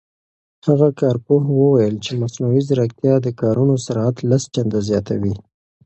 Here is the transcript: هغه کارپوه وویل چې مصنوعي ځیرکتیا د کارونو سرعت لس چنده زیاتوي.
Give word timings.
هغه 0.67 0.87
کارپوه 1.01 1.41
وویل 1.59 1.95
چې 2.05 2.19
مصنوعي 2.21 2.61
ځیرکتیا 2.67 3.15
د 3.21 3.27
کارونو 3.41 3.73
سرعت 3.85 4.17
لس 4.29 4.43
چنده 4.53 4.79
زیاتوي. 4.89 5.35